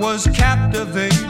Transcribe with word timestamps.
Was 0.00 0.26
captivated 0.28 1.29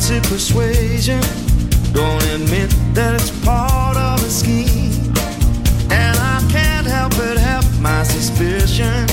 fancy 0.00 0.20
persuasion. 0.28 1.20
Don't 1.92 2.22
admit 2.24 2.70
that 2.94 3.14
it's 3.14 3.30
part 3.44 3.96
of 3.96 4.22
a 4.24 4.30
scheme. 4.30 5.12
And 5.90 6.16
I 6.18 6.46
can't 6.50 6.86
help 6.86 7.12
but 7.16 7.36
have 7.36 7.80
my 7.80 8.02
suspicion. 8.04 9.06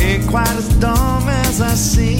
Ain't 0.00 0.28
quite 0.28 0.56
as 0.56 0.68
dumb 0.78 1.28
as 1.28 1.60
I 1.60 1.74
seem. 1.74 2.19